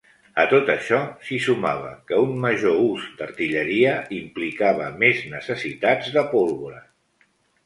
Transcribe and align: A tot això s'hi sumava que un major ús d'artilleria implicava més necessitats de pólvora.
A 0.43 0.43
tot 0.51 0.69
això 0.75 1.01
s'hi 1.27 1.35
sumava 1.47 1.91
que 2.11 2.19
un 2.29 2.31
major 2.45 2.79
ús 2.85 3.05
d'artilleria 3.19 3.93
implicava 4.21 4.89
més 5.05 5.23
necessitats 5.37 6.11
de 6.19 6.25
pólvora. 6.35 6.83